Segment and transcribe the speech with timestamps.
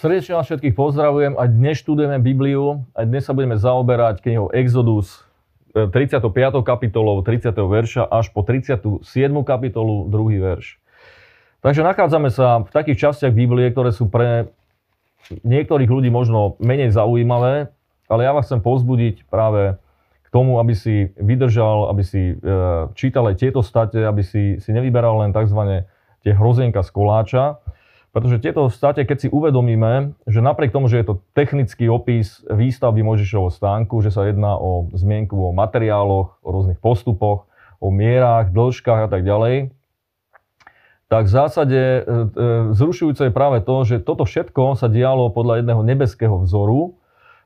[0.00, 1.36] Srdečne vás všetkých pozdravujem.
[1.36, 2.88] Aj dnes študujeme Bibliu.
[2.96, 5.28] Aj dnes sa budeme zaoberať knihou Exodus
[5.76, 6.24] 35.
[6.24, 7.52] E, kapitolou 30.
[7.52, 9.04] verša až po 37.
[9.44, 10.40] kapitolu 2.
[10.40, 10.80] verš.
[11.60, 14.48] Takže nachádzame sa v takých častiach Biblie, ktoré sú pre
[15.44, 17.68] niektorých ľudí možno menej zaujímavé,
[18.08, 19.76] ale ja vás chcem pozbudiť práve
[20.24, 22.48] k tomu, aby si vydržal, aby si e,
[22.96, 25.84] čítal aj tieto state, aby si, si nevyberal len tzv.
[26.24, 27.60] tie hrozienka z koláča,
[28.10, 33.06] pretože tieto state, keď si uvedomíme, že napriek tomu, že je to technický opis výstavby
[33.06, 37.46] Možišovho stánku, že sa jedná o zmienku o materiáloch, o rôznych postupoch,
[37.78, 39.70] o mierach, dĺžkach a tak ďalej,
[41.10, 42.06] tak v zásade e, e,
[42.70, 46.94] zrušujúce je práve to, že toto všetko sa dialo podľa jedného nebeského vzoru.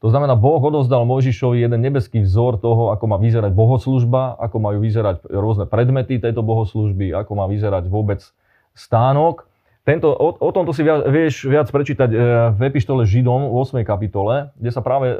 [0.00, 4.80] To znamená, Boh odozdal Mojžišovi jeden nebeský vzor toho, ako má vyzerať bohoslužba, ako majú
[4.80, 8.24] vyzerať rôzne predmety tejto bohoslužby, ako má vyzerať vôbec
[8.72, 9.49] stánok.
[9.80, 12.16] Tento, o, o tomto si viac, vieš viac prečítať e,
[12.52, 13.80] v epištole Židom v 8.
[13.80, 15.16] kapitole, kde sa práve e,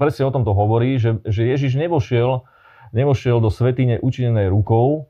[0.00, 2.40] presne o tomto hovorí, že, že Ježiš nevošiel,
[2.96, 5.04] nevošiel do svetine učinenej rukou,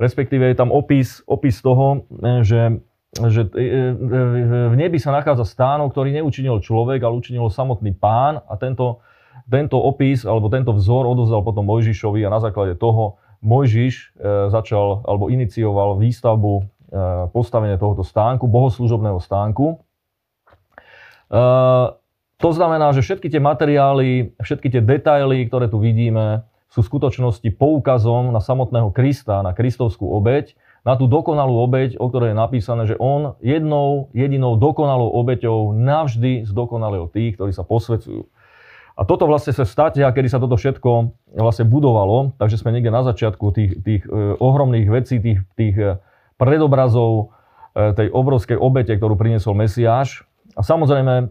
[0.00, 2.80] respektíve je tam opis, opis toho, e, že,
[3.12, 9.04] že v nebi sa nachádza stánok, ktorý neučinil človek, ale učinil samotný pán a tento,
[9.52, 14.16] tento opis alebo tento vzor odozdal potom Mojžišovi a na základe toho Mojžiš
[14.48, 16.79] začal alebo inicioval výstavbu
[17.30, 19.78] postavenie tohoto stánku, bohoslužobného stánku.
[21.30, 21.86] Eh,
[22.40, 27.46] to znamená, že všetky tie materiály, všetky tie detaily, ktoré tu vidíme, sú v skutočnosti
[27.58, 30.54] poukazom na samotného Krista, na kristovskú obeď,
[30.86, 36.48] na tú dokonalú obeď, o ktorej je napísané, že on jednou, jedinou dokonalou obeťou navždy
[36.48, 38.24] zdokonalil tých, ktorí sa posvecujú.
[38.96, 40.90] A toto vlastne sa v a kedy sa toto všetko
[41.36, 45.76] vlastne budovalo, takže sme niekde na začiatku tých, tých e, ohromných vecí, tých, tých
[46.40, 47.36] predobrazov
[47.76, 50.24] e, tej obrovskej obete, ktorú priniesol Mesiáš.
[50.56, 51.24] A samozrejme, e,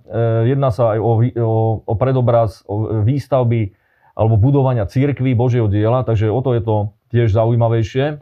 [0.54, 3.73] jedná sa aj o, o, o predobraz o výstavby
[4.14, 6.76] alebo budovania církvy Božieho diela, takže o to je to
[7.10, 8.22] tiež zaujímavejšie.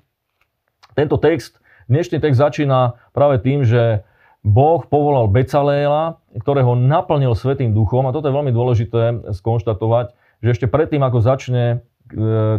[0.96, 1.60] Tento text,
[1.92, 4.08] dnešný text začína práve tým, že
[4.46, 10.68] Boh povolal Becaléla, ktorého naplnil Svetým duchom, a toto je veľmi dôležité skonštatovať, že ešte
[10.70, 11.78] predtým, ako začne e,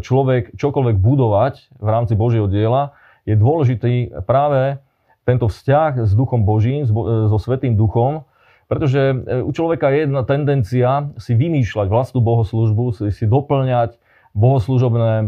[0.03, 3.95] človek čokoľvek budovať v rámci Božieho diela, je dôležitý
[4.25, 4.81] práve
[5.29, 8.25] tento vzťah s Duchom Božím, so Svetým Duchom,
[8.69, 13.97] pretože e, u človeka je jedna tendencia si vymýšľať vlastnú bohoslužbu, si, si doplňať
[14.37, 15.27] bohoslužobné e,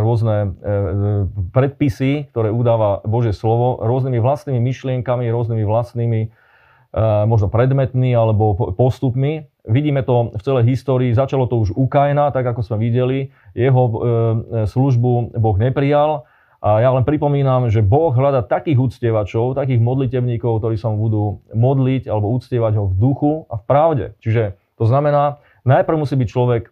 [0.00, 0.48] rôzne e,
[1.56, 6.22] predpisy, ktoré udáva Božie slovo, rôznymi vlastnými myšlienkami, rôznymi vlastnými
[7.24, 9.48] možno predmetmi alebo postupmi.
[9.64, 13.84] Vidíme to v celej histórii, začalo to už u Kaina, tak ako sme videli, jeho
[14.68, 16.28] službu Boh neprijal,
[16.62, 22.06] a ja len pripomínam, že Boh hľada takých úctievačov, takých modlitevníkov, ktorí sa budú modliť
[22.06, 24.06] alebo úctievať ho v duchu a v pravde.
[24.22, 26.70] Čiže to znamená, najprv musí byť človek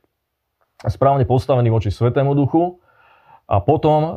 [0.87, 2.79] správne postavený voči Svetému duchu
[3.51, 4.11] a potom e,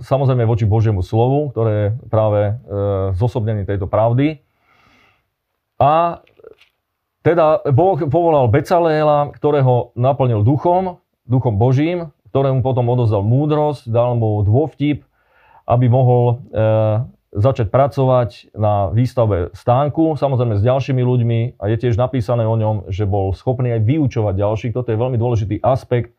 [0.00, 2.52] samozrejme voči Božiemu slovu, ktoré je práve e,
[3.12, 4.40] zosobnený tejto pravdy.
[5.76, 6.24] A
[7.20, 10.96] teda Boh povolal Becaléla, ktorého naplnil duchom,
[11.28, 15.09] duchom Božím, ktorému potom odozdal múdrosť, dal mu dôvtip,
[15.70, 16.34] aby mohol e,
[17.30, 22.90] začať pracovať na výstave stánku, samozrejme s ďalšími ľuďmi a je tiež napísané o ňom,
[22.90, 24.74] že bol schopný aj vyučovať ďalších.
[24.74, 26.10] Toto je veľmi dôležitý aspekt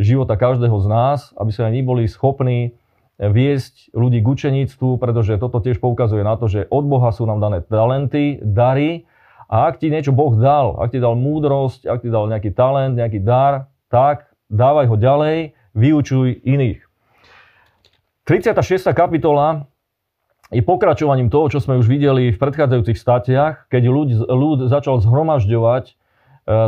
[0.00, 2.72] života každého z nás, aby sa aj boli schopní
[3.20, 7.38] viesť ľudí k učeníctvu, pretože toto tiež poukazuje na to, že od Boha sú nám
[7.38, 9.06] dané talenty, dary
[9.46, 12.98] a ak ti niečo Boh dal, ak ti dal múdrosť, ak ti dal nejaký talent,
[12.98, 15.36] nejaký dar, tak dávaj ho ďalej,
[15.76, 16.83] vyučuj iných.
[18.24, 18.88] 36.
[18.96, 19.68] kapitola
[20.48, 25.84] je pokračovaním toho, čo sme už videli v predchádzajúcich statiach, keď ľud, ľud začal zhromažďovať
[25.84, 25.92] e,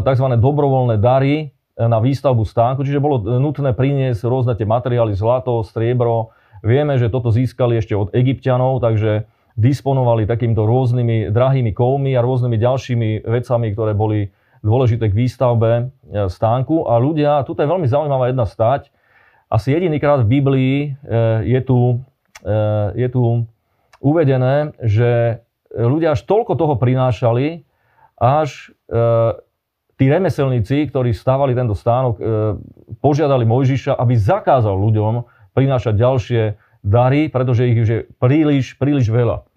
[0.04, 0.26] tzv.
[0.36, 1.44] dobrovoľné dary e,
[1.80, 6.36] na výstavbu stánku, čiže bolo nutné priniesť rôzne tie materiály, zlato, striebro.
[6.60, 9.24] Vieme, že toto získali ešte od egyptianov, takže
[9.56, 14.28] disponovali takýmto rôznymi drahými kovmi a rôznymi ďalšími vecami, ktoré boli
[14.60, 15.84] dôležité k výstavbe e,
[16.28, 16.84] stánku.
[16.84, 18.92] A ľudia, tu je veľmi zaujímavá jedna stať,
[19.46, 20.88] asi jedinýkrát v Biblii e,
[21.46, 22.02] je tu,
[22.42, 22.54] e,
[22.98, 23.46] je tu
[24.02, 25.40] uvedené, že
[25.70, 27.62] ľudia až toľko toho prinášali,
[28.18, 28.98] až e,
[29.96, 32.20] tí remeselníci, ktorí stávali tento stánok,
[33.00, 35.24] požiadali Mojžiša, aby zakázal ľuďom
[35.56, 36.42] prinášať ďalšie
[36.84, 39.48] dary, pretože ich je príliš, príliš veľa.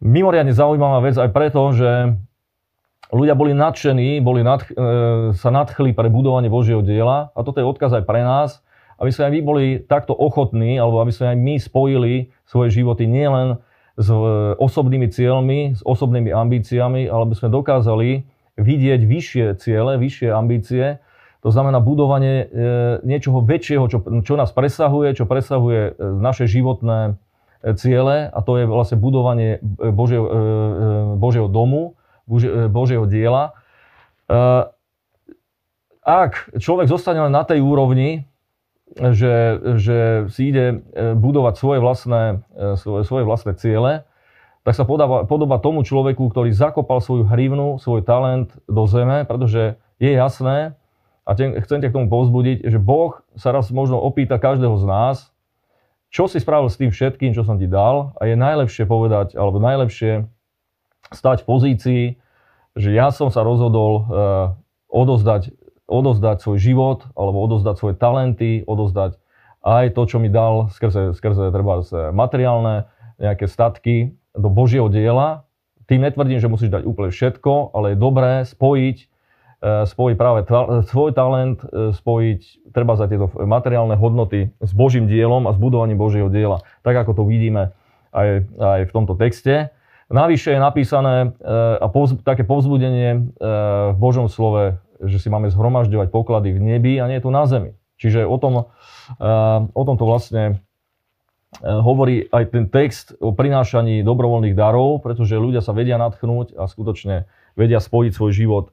[0.00, 2.16] Mimoriadne zaujímavá vec aj preto, že
[3.12, 4.72] ľudia boli nadšení, boli nadch-
[5.36, 8.64] sa nadchli pre budovanie Božieho diela a toto je odkaz aj pre nás,
[8.98, 13.06] aby sme aj my boli takto ochotní, alebo aby sme aj my spojili svoje životy
[13.06, 13.62] nielen
[13.94, 14.14] s e,
[14.58, 18.26] osobnými cieľmi, s osobnými ambíciami, ale aby sme dokázali
[18.58, 20.98] vidieť vyššie ciele, vyššie ambície,
[21.38, 22.46] to znamená budovanie e,
[23.06, 27.18] niečoho väčšieho, čo, čo nás presahuje, čo presahuje e, naše životné
[27.74, 30.30] ciele a to je vlastne budovanie Božieho,
[31.18, 31.98] Božieho domu,
[32.70, 33.58] Božieho diela.
[36.06, 38.30] Ak človek zostane len na tej úrovni,
[38.96, 39.34] že,
[39.76, 39.98] že
[40.32, 40.76] si ide e,
[41.12, 42.22] budovať svoje vlastné,
[42.56, 44.08] e, svoje, svoje vlastné ciele,
[44.64, 49.80] tak sa podoba, podoba tomu človeku, ktorý zakopal svoju hrivnu, svoj talent do zeme, pretože
[49.96, 50.76] je jasné,
[51.28, 54.84] a te, chcem ťa k tomu povzbudiť, že Boh sa raz možno opýta každého z
[54.88, 55.16] nás,
[56.08, 59.60] čo si spravil s tým všetkým, čo som ti dal a je najlepšie povedať, alebo
[59.60, 60.24] najlepšie
[61.12, 62.02] stať v pozícii,
[62.72, 64.04] že ja som sa rozhodol uh,
[64.88, 65.52] odozdať
[65.88, 69.16] odozdať svoj život, alebo odozdať svoje talenty, odozdať
[69.64, 71.82] aj to, čo mi dal skrze, skrze treba
[72.14, 72.86] materiálne
[73.18, 75.48] nejaké statky do Božieho diela.
[75.90, 79.06] Tým netvrdím, že musíš dať úplne všetko, ale je dobré spojiť, e,
[79.88, 85.48] spojiť práve ta, svoj talent, e, spojiť treba za tieto materiálne hodnoty s Božím dielom
[85.48, 86.62] a s budovaním Božieho diela.
[86.86, 87.74] Tak ako to vidíme
[88.14, 89.74] aj, aj v tomto texte.
[90.08, 91.28] Navyše je napísané e,
[91.82, 93.34] a povz, také povzbudenie
[93.92, 97.74] v Božom slove že si máme zhromažďovať poklady v nebi a nie tu na zemi.
[97.98, 100.58] Čiže o tom, eh, o tom to vlastne eh,
[101.62, 107.26] hovorí aj ten text o prinášaní dobrovoľných darov, pretože ľudia sa vedia natchnúť a skutočne
[107.58, 108.66] vedia spojiť svoj život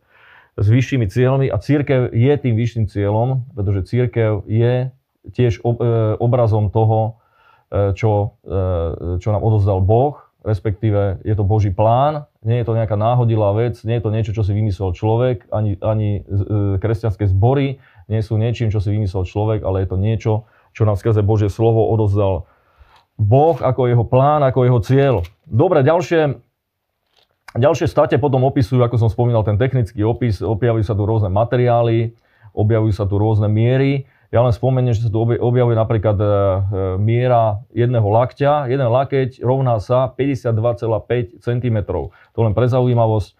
[0.55, 4.93] s vyššími cieľmi a církev je tým vyšším cieľom, pretože církev je
[5.33, 5.69] tiež eh,
[6.17, 7.21] obrazom toho,
[7.75, 8.37] čo,
[9.19, 13.81] čo nám odozdal Boh respektíve je to Boží plán, nie je to nejaká náhodilá vec,
[13.81, 18.37] nie je to niečo, čo si vymyslel človek, ani, ani e, kresťanské zbory nie sú
[18.37, 20.33] niečím, čo si vymyslel človek, ale je to niečo,
[20.77, 22.45] čo nám skrze Božie slovo odozdal
[23.17, 25.15] Boh ako jeho plán, ako jeho cieľ.
[25.47, 26.37] Dobre, ďalšie,
[27.55, 32.13] ďalšie state potom opisujú, ako som spomínal, ten technický opis, objavujú sa tu rôzne materiály,
[32.51, 34.05] objavujú sa tu rôzne miery.
[34.35, 36.29] Ja len spomeniem, že sa tu objavuje napríklad e, e,
[36.99, 38.67] miera jedného lakťa.
[38.67, 41.77] Jeden lakeť rovná sa 52,5 cm.
[42.35, 43.31] To len pre zaujímavosť.
[43.31, 43.35] E,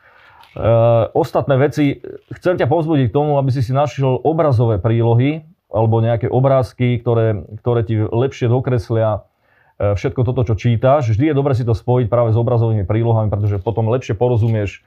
[1.11, 1.99] ostatné veci,
[2.39, 7.43] chcem ťa povzbudiť k tomu, aby si si našiel obrazové prílohy alebo nejaké obrázky, ktoré,
[7.59, 9.27] ktoré ti lepšie dokreslia
[9.75, 11.11] e, všetko toto, čo čítaš.
[11.11, 14.79] Vždy je dobre si to spojiť práve s obrazovými prílohami, pretože potom lepšie porozumieš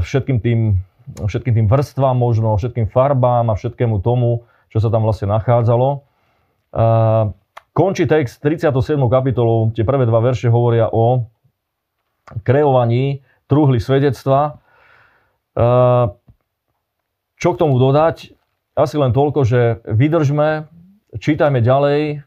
[0.00, 0.80] všetkým tým,
[1.20, 6.04] všetkým tým vrstvám možno, všetkým farbám a všetkému tomu, čo sa tam vlastne nachádzalo.
[7.72, 8.74] Končí text 37.
[9.06, 11.30] kapitolu, tie prvé dva verše hovoria o
[12.42, 14.60] kreovaní truhly svedectva.
[17.38, 18.34] Čo k tomu dodať?
[18.78, 20.70] Asi len toľko, že vydržme,
[21.18, 22.22] čítajme ďalej,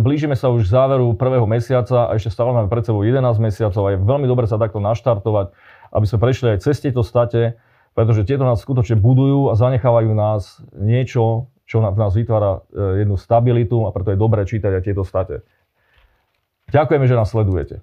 [0.00, 3.82] blížime sa už k záveru prvého mesiaca a ešte stále máme pred sebou 11 mesiacov
[3.86, 5.56] a je veľmi dobre sa takto naštartovať,
[5.90, 7.56] aby sme prešli aj cez tieto state,
[7.96, 13.18] pretože tieto nás skutočne budujú a zanechávajú nás niečo, čo v nás vytvára e, jednu
[13.18, 15.42] stabilitu a preto je dobré čítať aj tieto state.
[16.70, 17.82] Ďakujeme, že nás sledujete.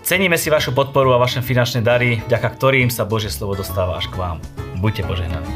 [0.00, 4.08] Ceníme si vašu podporu a vaše finančné dary, vďaka ktorým sa Božie slovo dostáva až
[4.08, 4.40] k vám.
[4.80, 5.52] Buďte požehnaní.